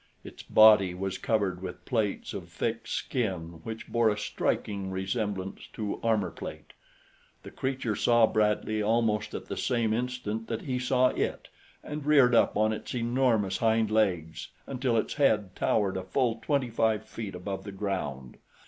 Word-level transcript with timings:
Its 0.23 0.41
body 0.41 0.95
was 0.95 1.19
covered 1.19 1.61
with 1.61 1.85
plates 1.85 2.33
of 2.33 2.49
thick 2.49 2.87
skin 2.87 3.61
which 3.63 3.87
bore 3.87 4.09
a 4.09 4.17
striking 4.17 4.89
resemblance 4.89 5.67
to 5.71 5.99
armor 6.01 6.31
plate. 6.31 6.73
The 7.43 7.51
creature 7.51 7.95
saw 7.95 8.25
Bradley 8.25 8.81
almost 8.81 9.35
at 9.35 9.45
the 9.45 9.55
same 9.55 9.93
instant 9.93 10.47
that 10.47 10.63
he 10.63 10.79
saw 10.79 11.09
it 11.09 11.49
and 11.83 12.03
reared 12.03 12.33
up 12.33 12.57
on 12.57 12.73
its 12.73 12.95
enormous 12.95 13.57
hind 13.59 13.91
legs 13.91 14.47
until 14.65 14.97
its 14.97 15.13
head 15.13 15.55
towered 15.55 15.97
a 15.97 16.03
full 16.03 16.39
twenty 16.41 16.71
five 16.71 17.05
feet 17.05 17.35
above 17.35 17.63
the 17.63 17.71
ground. 17.71 18.37